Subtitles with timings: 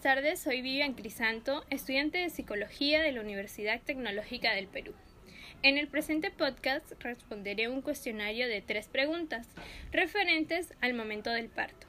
[0.00, 4.94] tardes, soy Vivian Crisanto, estudiante de Psicología de la Universidad Tecnológica del Perú.
[5.62, 9.48] En el presente podcast responderé un cuestionario de tres preguntas
[9.90, 11.88] referentes al momento del parto.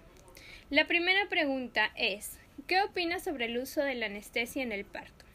[0.72, 5.26] La primera pregunta es, ¿qué opinas sobre el uso de la anestesia en el parto?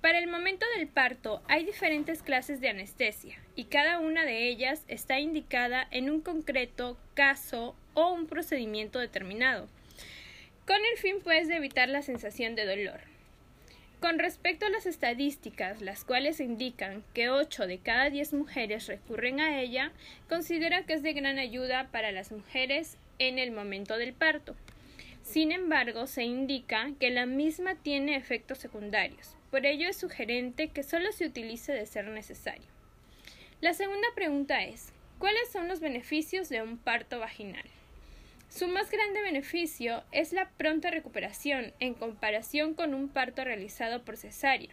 [0.00, 4.82] Para el momento del parto hay diferentes clases de anestesia y cada una de ellas
[4.88, 9.68] está indicada en un concreto caso o un procedimiento determinado
[10.66, 13.00] con el fin pues de evitar la sensación de dolor.
[14.00, 19.40] Con respecto a las estadísticas, las cuales indican que 8 de cada 10 mujeres recurren
[19.40, 19.92] a ella,
[20.28, 24.54] considera que es de gran ayuda para las mujeres en el momento del parto.
[25.22, 30.82] Sin embargo, se indica que la misma tiene efectos secundarios, por ello es sugerente que
[30.82, 32.66] solo se utilice de ser necesario.
[33.60, 37.64] La segunda pregunta es, ¿cuáles son los beneficios de un parto vaginal?
[38.54, 44.16] Su más grande beneficio es la pronta recuperación en comparación con un parto realizado por
[44.16, 44.70] cesárea,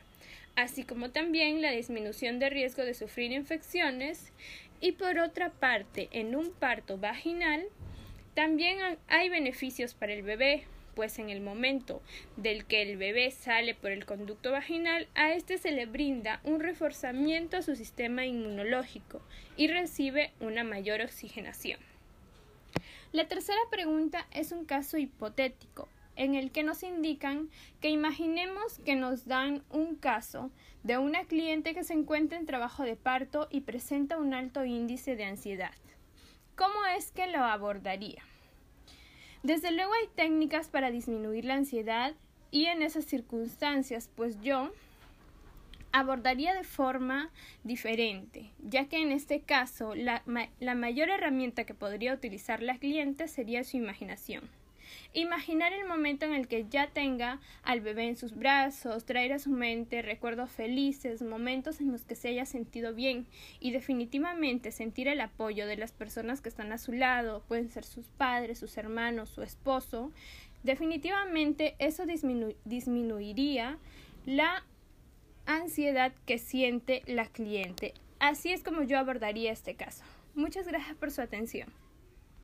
[0.55, 4.33] así como también la disminución de riesgo de sufrir infecciones
[4.81, 7.63] y por otra parte, en un parto vaginal
[8.35, 12.03] también hay beneficios para el bebé, pues en el momento
[12.37, 16.59] del que el bebé sale por el conducto vaginal, a este se le brinda un
[16.59, 19.23] reforzamiento a su sistema inmunológico
[19.57, 21.79] y recibe una mayor oxigenación.
[23.11, 27.49] La tercera pregunta es un caso hipotético en el que nos indican
[27.81, 30.49] que imaginemos que nos dan un caso
[30.83, 35.17] de una cliente que se encuentra en trabajo de parto y presenta un alto índice
[35.17, 35.73] de ansiedad.
[36.55, 38.23] ¿Cómo es que lo abordaría?
[39.43, 42.13] Desde luego hay técnicas para disminuir la ansiedad
[42.49, 44.71] y en esas circunstancias, pues yo
[45.91, 47.29] abordaría de forma
[47.63, 50.23] diferente, ya que en este caso la,
[50.59, 54.49] la, mayor herramienta que podría utilizar la cliente sería su imaginación.
[55.13, 59.39] Imaginar el momento en el que ya tenga al bebé en sus brazos, traer a
[59.39, 63.25] su mente recuerdos felices, momentos en los que se haya sentido bien
[63.59, 67.85] y definitivamente sentir el apoyo de las personas que están a su lado, pueden ser
[67.85, 70.11] sus padres, sus hermanos, su esposo,
[70.63, 73.77] definitivamente eso disminuiría
[74.25, 74.63] la
[75.55, 77.93] ansiedad que siente la cliente.
[78.19, 80.03] Así es como yo abordaría este caso.
[80.35, 81.69] Muchas gracias por su atención.